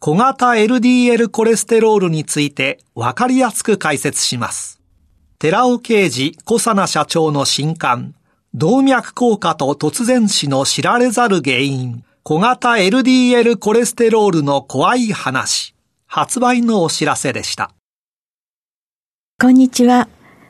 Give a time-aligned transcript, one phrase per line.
[0.00, 4.80] 小型 LDL コレステロールについてわかりやすく解説します。
[5.40, 8.14] 寺尾啓治小佐奈社長の新刊、
[8.54, 15.74] 動脈硬化と突然死の知られざる原因、小型 LDL コレステロールの怖い話、
[16.06, 17.72] 発売のお知らせでした。
[19.40, 20.08] こんにちは、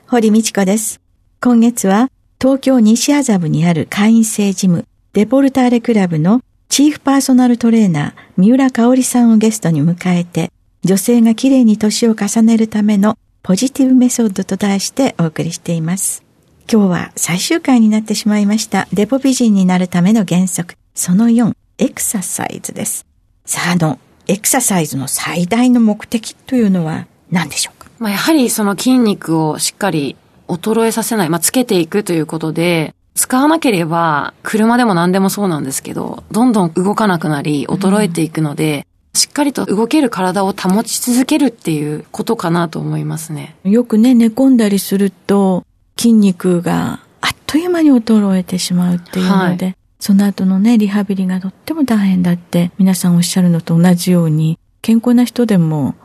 [0.09, 1.01] 堀道子です。
[1.41, 10.53] 今月は東京西麻布にある会員制ジム、デポルターレクラブのチーフパーソナルトレーナー、三浦香織さんをゲストに迎えて、
[10.85, 16.23] 女性が綺麗に年を重ねるためのポジティブメソッドと題してお送りしています。
[16.71, 23.07] 今日は最終回になってしまいましたデポ美人になるための原則、その4、エクササイズです。
[23.47, 27.91] さあ、あの、エクササイズの最大の目的というのは何でしょうか？
[27.99, 30.17] まあ、やはりその筋肉をしっかり
[30.47, 43.57] 衰えさせない、まあ、つけていくということで、使わなければ、車でも何でもそうなんですけど、どんどん動かなくなり、衰えていくので、うん、しっかりと動ける体を保ち続けるっていうことかなと思いますね。
[43.65, 45.67] よくね、寝込んだりすると、
[45.99, 55.97] 筋肉があっという間に衰えてしまうっていうので、はい、その後のね、リハビリがとっても大変だって皆さんおっしゃるのと同じように、健康な人でも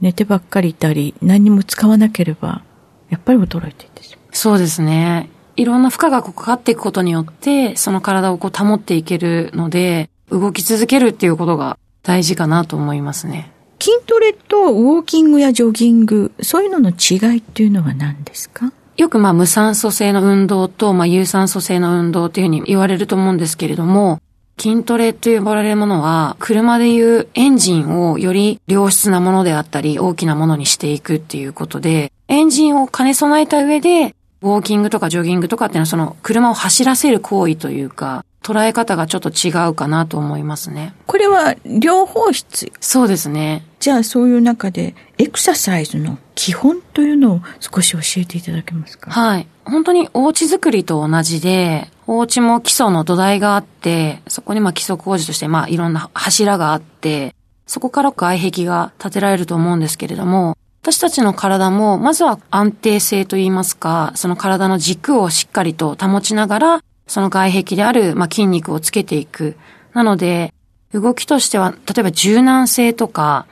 [0.00, 2.64] 寝てばっかりいたり、何にも使わなければ、
[3.08, 4.26] やっぱり衰えていってしまう。
[4.32, 5.30] そうですね。
[5.56, 13.52] いろんな負荷がかかっていくことによって、その体をこう保っていけるので、動き続けるっていうことが大事かなと思いますね。
[13.80, 18.72] 筋トレとウォーキングやジョギング、そういうのの違いっていうのは何ですか？
[18.96, 24.20] よくまあ無酸素性の運動とまあ有酸素性の運動っていうふうに言われると思うんですけれども、
[24.58, 40.94] 筋トレと呼ばれるものは、車でいうエンジンをより良質なものであったり、大きなものにしていくっていうことで、エンジンを兼ね備えた上で、ウォーキングとかジョギングとかっていうのはその車を走らせる行為というか、捉え方がちょっと違うかなと思いますね。
[41.06, 43.64] これは両方必要そうですね。
[43.80, 49.10] じゃあそういう中でエクササイズの基本というのを少し教えていただけますか？
[49.10, 49.48] はい。
[49.64, 57.34] 本当にお家作りと同じで、お家も基礎の土台があって、そこにまあ基礎工事としてまあいろんな柱があって、
[57.66, 69.56] そこから外壁が建てられると思うんですけれども、私たちの体も、まずは安定性といいますか、その体の軸をしっかりと保ちながら、その外壁である、まあ、筋肉をつけていく。
[69.94, 70.54] なので、
[70.92, 73.46] 動きとしては、例えば柔軟性とか、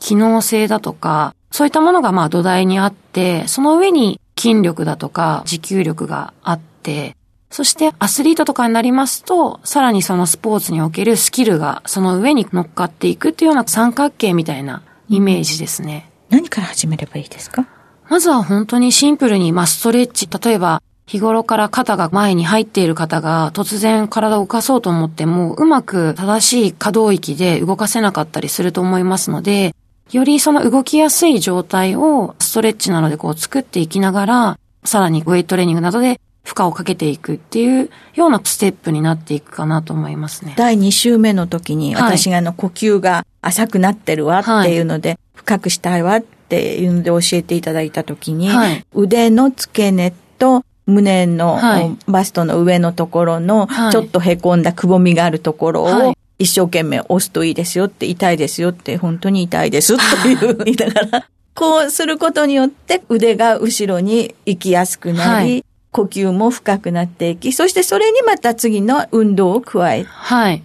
[0.00, 7.16] 機能性だとか、そういったものがまあ土台にあって、その上に筋力だとか持久力があって、
[7.48, 16.11] そしてアスリートとかになりますと、さらにそのスポーツにおけるスキルがその上に乗っかっていくっていうような三角形みたいなイメージですね。
[16.32, 17.68] 何から始めればいいですか？
[18.08, 20.28] まずは本当にシンプルに、まあ、ストレッチ。
[20.28, 29.74] 例えば、日頃から肩が前に入っている方が突然体を動かそうと思っても、うまく正しい可動域で動かせなかったりすると思いますので、
[30.10, 40.54] よりその動きやすい状態をストレッチなどでこう作っていきながら、さらにウェイトレーニングなどで負荷をかけていくっていうようなステップになっていくかなと思いますね。
[40.56, 51.60] 第2週目の時に私があの呼吸が浅くなってるわっていうので、はい、深くしたいわっていうので教えていただいた時に、はい、腕の付け根と胸の、
[52.06, 70.62] バストの上のところの、ちょっと凹んだくぼみがあるところを、一生懸命押すといいですよって、痛いですよって、本当に痛いですっていう 言いながら、こうすることによって腕が後ろに行きやすくなり、呼吸も深くなっていき、そしてそれにまた次の運動を加えて、はい、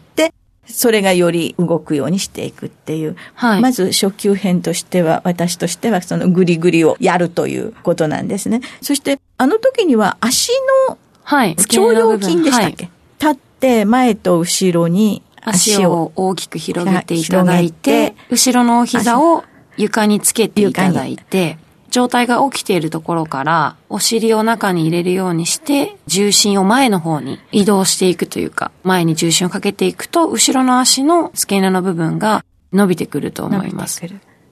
[0.68, 3.16] それがより動くようにしていくっていう。
[3.34, 8.62] はい、まず初級編としては、私としてはそのグリグリをやるということなんですね。
[8.81, 10.52] そして、あの時には足
[10.88, 19.44] の、はい、腸腰筋でしたっけ、はい、立って前と後ろに足を大きく広げていただいて、後ろの膝を
[19.78, 21.58] 床につけていただいて、
[21.98, 33.96] 状態が起きているところから、お尻を中に入れるようにして、重心を前の方に移動していくというか、前に重心をかけていくと、後ろの足の付け根の部分が伸びてくると思います。
[34.00, 34.10] そう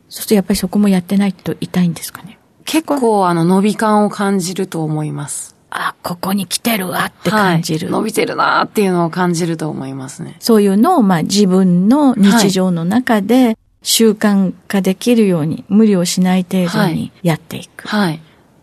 [0.10, 2.40] するとやっぱりそこもやってないと痛いんですかね？
[2.66, 5.56] 結構あの伸び感を感じると思います。
[5.70, 7.88] あ、ここに来てるわって感じる。
[7.88, 10.38] はい、伸びてるなっていうのを感じると思いますね。
[10.40, 17.88] そういうのをまあ自分の日常の中で習慣化できるように、無理をしない程度にやっていく。
[17.88, 18.20] はい。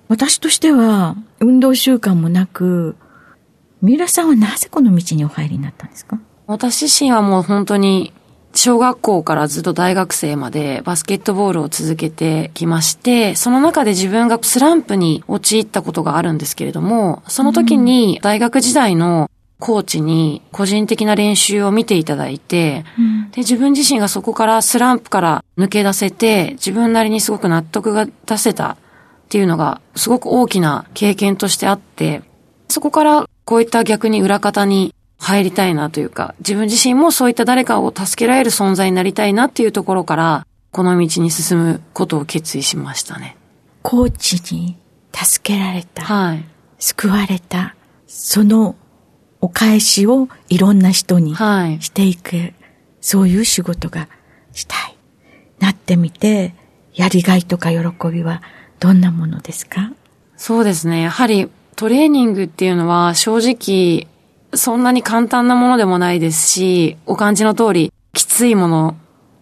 [0.09, 2.97] 私としては、運動習慣もなく、
[3.81, 6.19] 三浦さんはなぜこの道にお入りになったんですか？
[6.47, 8.13] 私自身はもう本当に
[8.55, 28.77] 小学校からずっと大学生までバスケットボールを続けてきまして、その中で自分がスランプに陥ったことがあるんですけれども、その時に大学時代のコーチに個人的な練習を見ていただいて、うん、で、自分自身がそこからスランプから抜け出せて、自分なりにすごく納得が出せたっ
[29.29, 32.23] ていうのが、すごく大きな経験としてあって、
[32.69, 43.37] そこからこういった逆に裏方に入りたいなというか、自分自身もそういった誰かを助けられる存在になりたいなっていうところから、この道に進むことを決意しましたね。
[43.83, 44.77] コーチに
[45.15, 46.03] 助けられた。
[46.03, 46.45] はい。
[46.79, 47.75] 救われた。
[48.07, 48.75] その
[49.41, 52.55] お返しをいろんな人にしていく、はい、
[53.03, 54.09] そういう仕事が
[54.55, 54.97] したい。
[55.59, 56.55] なってみて、
[56.95, 57.79] やりがいとか喜
[58.11, 58.41] びは
[58.81, 59.93] どんなものですか？
[60.39, 61.03] そうですね。
[61.03, 64.09] やはりトレーニングっていうのは正直
[64.55, 68.97] そんなに簡単なものでもないですし、お感じの通りきついもの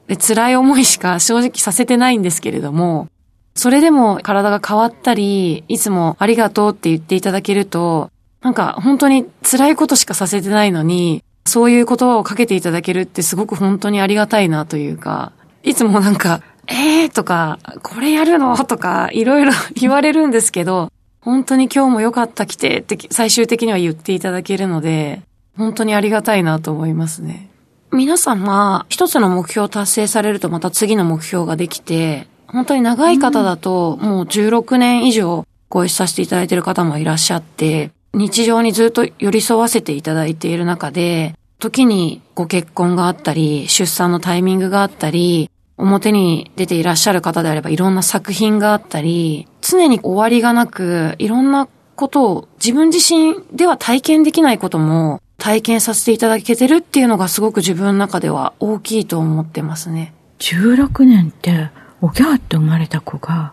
[0.09, 3.09] 辛い思いしか正直させてないんですけれども、
[3.55, 8.11] それでも体が変わったり、いつもありがとうって言っていただけると、
[8.43, 15.33] なんか本当に辛いことしかさせてないのに、そういう言葉をかけていただけるってすごく本当にありがたいなというか、
[15.65, 25.23] いつもなんか、えーとか、これやるのとか、いろいろ 言われるんですけど、本当に今日も良かった来てって最終的には言っていただけるので、
[25.57, 27.51] 本当にありがたいなと思いますね。
[27.91, 60.15] 皆さんまあ、一つの目標を達成されるとまた次の目標ができて、本当に長い方だともう16年以上ご一緒させていただいている方もいらっしゃって、日常にずっと寄り添わせていただいている中で、時にご結婚があったり、出産のタイミングがあったり、表に出ていらっしゃる方であればいろんな作品があったり、常に終わりがなく、いろんなことを自分自身では体験できないことも体験させていただけてるっていうのがすごく自分の中では大きいと思ってますね。
[60.39, 61.71] 16年って、
[62.01, 63.53] おぎゃーって生まれた子が、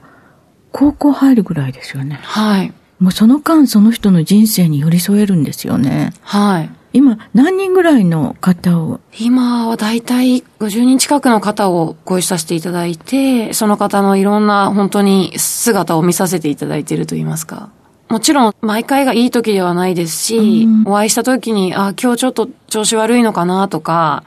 [0.72, 2.20] 高校入るぐらいですよね。
[2.22, 2.74] はい。
[3.00, 6.14] もうその間その人の人生に寄り添えるんですよね。
[6.22, 6.70] はい。
[6.98, 9.00] 今、何人ぐらいの方を？
[9.20, 17.70] 今はだいたい50人近くの方をご一緒させていただいて、その方のいろんな本当に姿を見させていただいていると言いますか。
[18.10, 24.24] もちろん、毎回がいい時ではないですし、うん、お会いした時に、あ、今日ちょっと調子悪いのかなとか、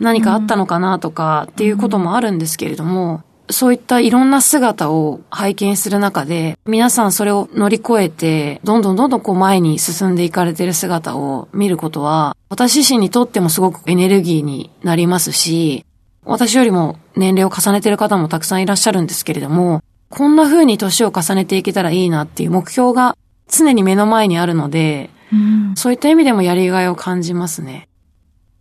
[0.00, 15.84] 何かあったのかなとかっていうこともあるんですけれども、そういったいろんな姿を拝見する中で、皆さんそれを乗り越えて、どんどんどんどんこう前に進んでいかれてる姿を見ることは、私自身にとってもすごくエネルギーになりますし、
[16.24, 23.16] 私よりも年齢を重ねてる方もたくさんいらっしゃるんですけれども、こんな風に年を重ねていけたらいいなっていう目標が
[23.48, 27.88] 常に目の前にあるので、うん、そういった意味でもやりがいを感じますね。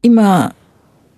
[0.02, 0.56] 今、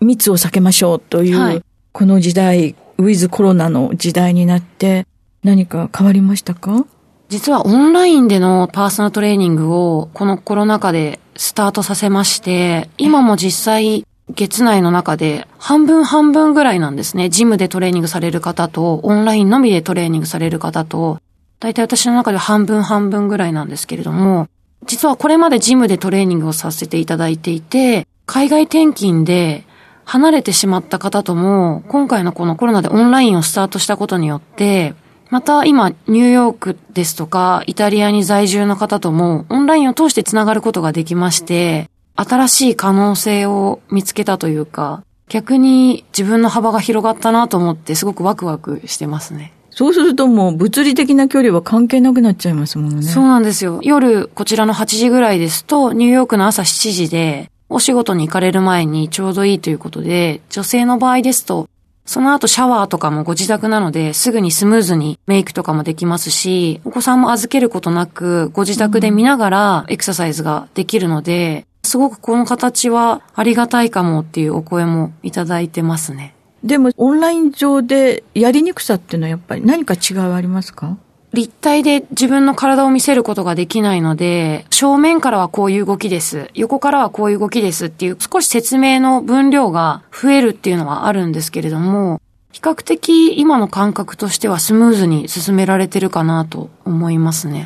[0.01, 5.05] 密を避けましょうという、はい、この時代、ウィズコロナの時代になって
[5.43, 6.86] 何か変わりましたか？
[7.29, 17.29] 実はオンラインでのパーソナルトレーニングをこのコロナ禍でスタートさせまして、今も実際月内の中で半分半分ぐらいなんですね。
[17.29, 21.19] ジムでトレーニングされる方と、オンラインのみでトレーニングされる方と、
[21.60, 24.48] 大体私の中で半分半分ぐらいなんですけれども、
[24.86, 29.65] 実はこれまでジムでトレーニングをさせていただいていて、海外転勤で
[30.05, 34.93] 離れてしまった方とも、今回のこのコロナでオンラインをスタートしたことによって、
[35.29, 49.53] また今、ニューヨークですとか、イタリアに在住の方とも、オンラインを通してつながることができまして、新しい可能性を見つけたというか、逆に自分の幅が広がったなと思って、すごくワクワクしてますね。
[49.72, 53.01] そうするともう物理的な距離は関係なくなっちゃいますもんね。
[53.01, 53.79] そうなんですよ。
[53.81, 61.68] 夜、こちらの8時ぐらいですと、ニューヨークの朝7時で、お仕事に行かれる前にちょうどいいということで、女性の場合ですと、
[62.06, 76.36] その後シャワーとかもご自宅なので、すぐにスムーズにメイクとかもできますし、お子さんも預けることなく、ご自宅で見ながらエクササイズができるので、すごくこの形はありがたいかもっていうお声もいただいてますね。
[76.63, 80.98] でもオンライン上でやりにくさっていうのはやっぱり何か違いはありますか？
[81.33, 86.49] 立体で自分の体を見せることができないので、正面からはこういう動きです。
[86.53, 92.21] 横からはこういう動きですっていう少し説明の分量が増えるっていうのはあるんですけれども、
[92.51, 97.65] 比較的今の感覚としてはスムーズに進められてるかなと思いますね。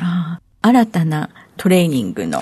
[0.62, 2.40] 新たなトレーニングの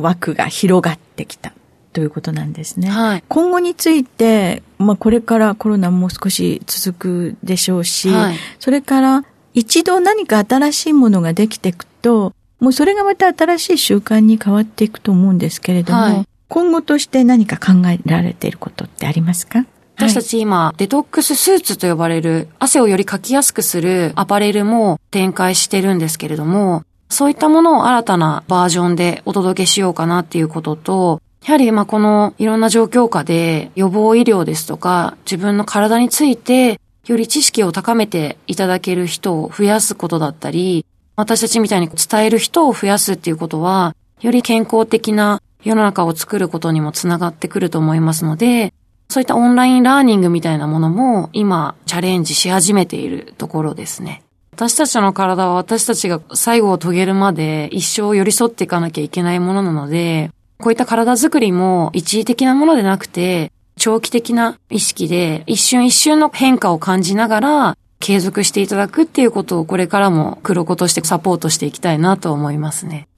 [0.00, 1.52] 枠が広がってきた。
[1.92, 2.88] ということなんですね。
[2.88, 9.24] はい、今後について、まあ、これからコロナもう少し続くでしょうし、はい、それから
[9.58, 19.64] 一度何か新しいものができていくと、もうそれがまた新しい習慣に変わっていくと思うんですけれども、はい、今後として何か考えられていることってありますか？
[19.96, 40.84] 私たち今、デトックススーツと呼ばれる、汗をよりかきやすくするアパレルも展開してるんですけれども、そういったものを新たなバージョンでお届けしようかなっていうことと、やはりまあこのいろんな状況下で予防医療ですとか自分の体についてより知識を高めていただける人を増やすことだったり、
[41.16, 48.74] 私たちみたいに伝える人を増やすっていうことは、より健康的な世の中を作ることにもつながってくると思いますので、
[49.08, 54.22] そういったオンラインラーニングみたいなものも今チャレンジし始めているところですね。
[54.52, 73.08] 私たちの体は私たちが最後を遂げるまで一生寄り添っていかなきゃいけないものなので、こういった体づくりも一時的なものでなくて、長期的な意識で一瞬一瞬の変化を感じながら継続していただくっていうことをこれからも黒子としてサポートしていきたいなと思いますね。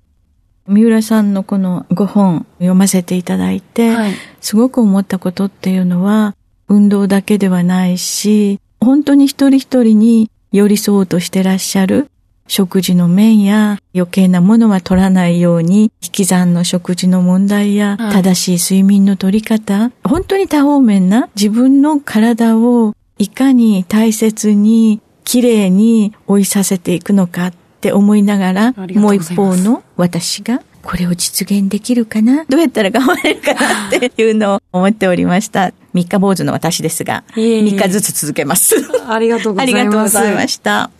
[0.66, 6.36] 三浦さんのこの5本読ませていただいて、はい、すごく思ったことっていうのは
[6.68, 12.08] 運動だけではないし、本当に一人一人に寄り添おうとしてらっしゃる
[12.50, 35.72] 食事の面や余計なものは取らないように、引き算の食事の問題や、正しい睡眠の取り方、本当に多方面な自分の体をいかに大切に、綺麗に追いさせていくのかって思いながら、もう一方の私がこれを実現できるかなどうやったら頑張れるかな っていうのを思っておりました。
[35.92, 38.74] 三日坊主の私ですが、三日ずつ続けます。
[39.06, 39.78] ありがとうございます。
[39.78, 40.90] ありがとうございました。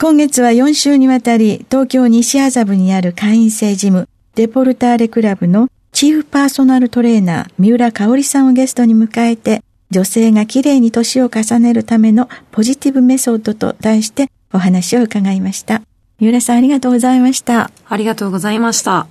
[0.00, 15.82] 今月は4週にわたり、東京西麻布にある会員制ジム、デポルターレクラブのチーフパーソナルトレーナー、三浦香織さんをゲストに迎えて、女性が綺麗に年を重ねるためのポジティブメソッドと題してお話を伺いました。
[16.18, 17.70] 三浦さんありがとうございました。
[17.86, 19.06] ありがとうございました。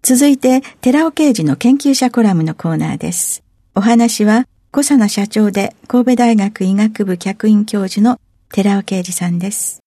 [0.00, 3.42] 続いて、寺尾刑事の研究者コラムのコーナーです。
[3.74, 8.18] お話は、小佐野社長で神戸大学医学部客員教授の
[8.50, 9.80] 寺尾啓二さんです。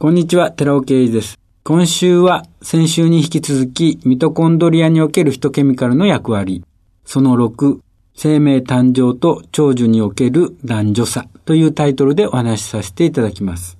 [0.00, 1.40] こんにちは、寺尾啓二です。
[1.64, 6.64] 今週は先週に引き続きミトコンドリアにおけるヒトケミカルの役割、
[7.04, 7.80] その6、
[8.14, 13.76] 生命誕生と長寿における男女差というタイトルでお話しさせていただきます。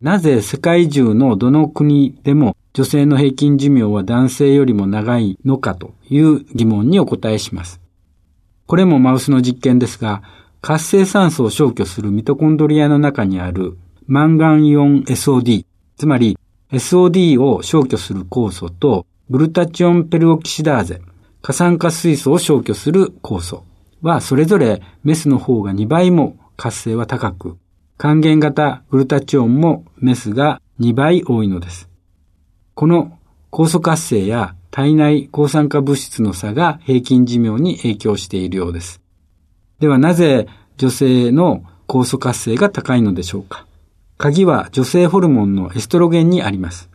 [0.00, 7.78] なぜ世界中のどの国でも女性の平均寿命は男性よりも長いのかという疑問にお答えします。
[8.66, 10.22] これもマウスの実験ですが、
[10.62, 13.76] 活性酸素を消去するミトコンドリアの中にある
[14.08, 16.38] マンガンイオン SOD、つまり
[16.70, 21.00] SOD を消去する酵素とグルタチオンペルオキシダーゼ、
[21.42, 23.64] 過酸化水素を消去する酵素
[24.02, 27.58] はそれぞれメスの方が2倍も活性は高く、
[27.96, 31.88] 還元型グルタチオンもメスが2倍多いのです。
[32.74, 33.18] この
[33.50, 39.00] 酵素活性や体内抗酸化物質の差が平均寿命に影響しているようです。
[39.80, 40.46] ではなぜ
[40.76, 43.65] 女性の酵素活性が高いのでしょうか？
[44.18, 46.88] 鍵は女性ホルモンのエストロゲンにあります。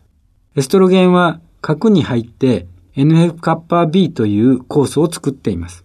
[0.56, 5.84] エストロゲンは核に入って NF-κB という酵素を作っています。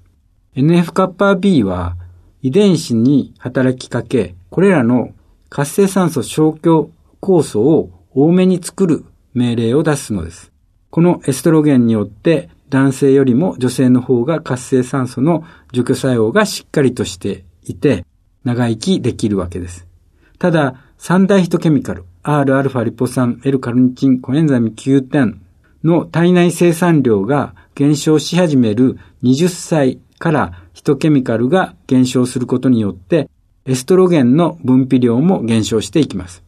[0.55, 1.95] NF-κB は
[2.41, 5.13] 遺伝子に働きかけ、これらの
[5.49, 6.89] 活性酸素消去
[7.21, 10.51] 酵素を多めに作る命令を出すのです。
[10.89, 18.05] このエストロゲンによって男性よりも女性の方が活性酸素の除去作用がしっかりとしていて
[18.43, 19.85] 長生きできるわけです。
[20.39, 25.37] ただ、三大ヒトケミカル、Rα リポ酸、L カルニチン、コエンザミ Q10
[25.83, 33.29] の体内生産量が減少し始める20歳からヒトケミカルが減少することによって、
[33.65, 36.43] エストロゲンの分泌量も減少していきます。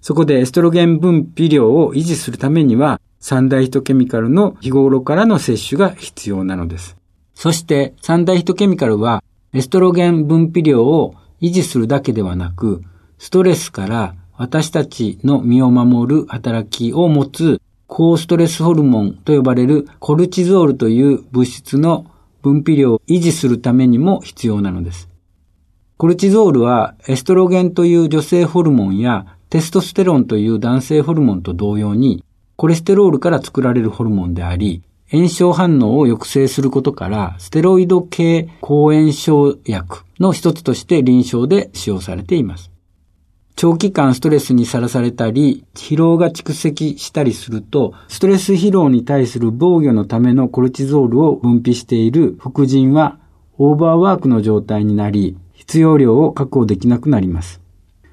[0.00, 6.96] そこでエストロゲン分泌量を維持するためには、三大ヒトケミカルの日頃からの摂取が必要なのです。
[7.34, 9.22] そして三大ヒトケミカルは、
[9.52, 12.82] エストロゲン分泌量を維持するだけではなく、
[13.18, 22.06] ストレスから私たちの身を守る働きを持つ高ストレスホルモンと呼ばれるコルチゾールという物質の
[22.42, 25.08] 分泌量を維持するためにも必要なのです。
[25.96, 32.22] コルチゾールはエストロゲンという女性ホルモンやテストステロンという男性ホルモンと同様に
[32.54, 42.70] コレステロールから作られるホルモンであり、炎症反応を抑制することから、ステロイド系抗炎症薬の一つとして臨床で使用されています。
[43.60, 53.18] 長期間ストレスにさらされたり、疲労が蓄積したりすると、ストレス疲労に対する防御のためのコルチゾールを分泌している副腎は
[53.56, 57.60] オーバーワークの状態になり、必要量を確保できなくなります。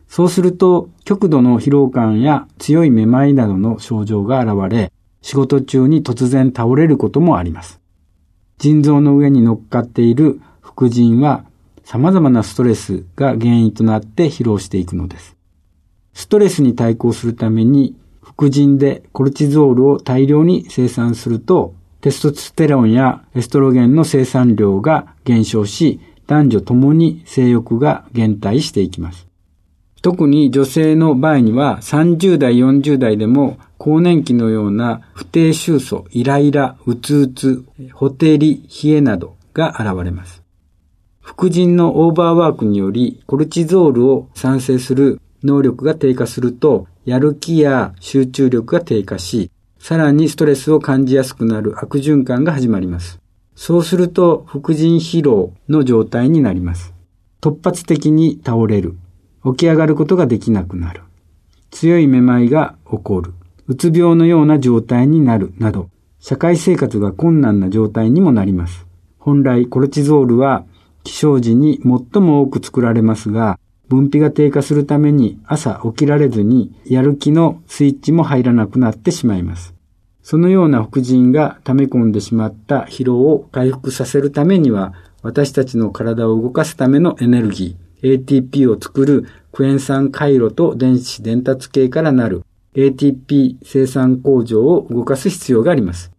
[0.07, 7.79] そうすると、極度の疲労感や強いめまいなどの症状が現れ、仕事中に突然倒れることもあります。
[8.57, 11.45] 腎臓の上に乗っかっている副腎は
[11.83, 15.34] 様々なストレスが原因となって疲労していくのです。
[16.15, 29.27] ストレスに対抗するために副腎でコルチゾールを大量に生産するとテストステロンやエストロゲンの生産量が減少し男女ともに性欲が減退していきます。
[30.01, 40.43] 特に女性の場合には30代、40代でも更年期のような不定収素、イライラ、うつうつ、ほてり、冷えなどが現れます。
[41.21, 53.19] 副腎のオーバーワークによりコルチゾールを産生する能力が低下すると、やる気や集中力が低下し、さらにストレスを感じやすくなる悪循環が始まります。
[53.55, 56.93] そうすると、副腎疲労の状態になります。
[57.41, 58.97] 突発的に倒れる。
[59.45, 61.03] 起き上がることができなくなる。
[61.69, 63.33] 強いめまいが起こる。
[63.67, 65.53] うつ病のような状態になる。
[65.59, 68.87] など、社会生活が困難な状態にもなります。
[69.19, 70.65] 本来、コルチゾールは、
[71.03, 79.73] 起床時に最も多く作られますが、分泌が低下するために朝起きられずにやる気のスイッチも入らなくなってしまいます。
[80.23, 92.43] そのような副腎が溜め込んでしまった疲労を回復させるためには、私たちの体を動かすためのエネルギー、ATP を作るクエン酸回路と電子伝達系からなる
[92.75, 96.11] ATP 生産工場を動かす必要があります。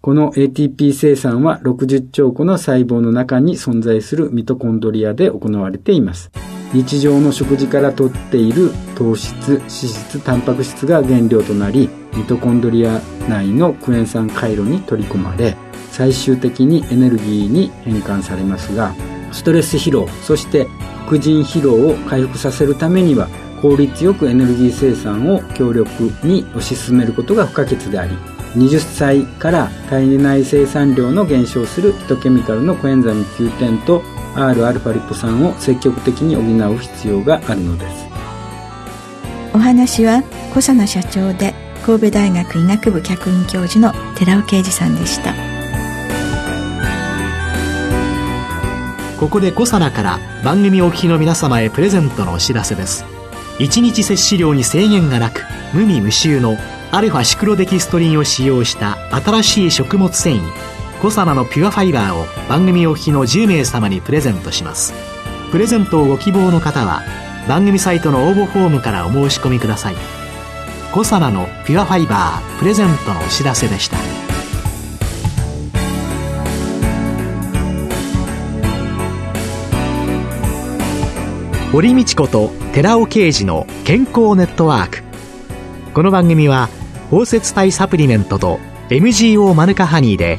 [0.00, 6.30] この ATP 生産は60兆個の細胞の中に存在するミトコンドリアで行われています。
[6.72, 15.56] 日常の食事から摂っている糖質、脂質、タンパク質が原料となり、ミトコンドリア内のクエン酸回路に取り込まれ、
[15.90, 18.94] 最終的にエネルギーに変換されますが、
[19.32, 20.66] ストレス疲労、そして
[21.06, 23.28] 副腎疲労を回復させるためには、
[23.60, 28.16] 効率よくエネルギー生産を強力に推し進めることが不可欠であり、
[28.56, 34.02] 20歳から体内生産量の減少するヒトケミカルのコエンザム9点と
[34.34, 38.06] Rα リポ酸を積極的に補う必要があるのです。
[39.54, 45.34] お話は小佐奈社長で神戸大学医学部客員教授の寺尾啓二さんでした。
[49.18, 53.04] ここで小佐奈から番組お聞きの皆様へプレゼントのお知らせです。
[53.58, 55.42] 1日摂取量に制限がなく
[55.74, 56.56] 無味無臭の
[56.90, 60.71] アルファシクロデキストリンを使用した新しい食物繊維
[61.02, 64.94] コサナのピュアファイバーを番組お聞きの10名様にプレゼントします。
[65.50, 67.02] プレゼントをご希望の方は
[67.48, 69.96] 番組サイトの応募フォームからお申し込みください。
[70.92, 73.96] コサナのピュアファイバープレゼントのお知らせでした。
[81.72, 85.02] 堀道子と寺尾啓二の健康ネットワーク。
[85.94, 86.68] この番組は
[87.10, 90.38] 包摂体サプリメントと MGO マヌカハニーで